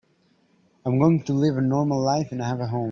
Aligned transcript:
I'm 0.83 0.97
going 0.97 1.21
to 1.25 1.33
live 1.33 1.57
a 1.57 1.61
normal 1.61 2.01
life 2.01 2.31
and 2.31 2.41
have 2.41 2.59
a 2.59 2.65
home. 2.65 2.89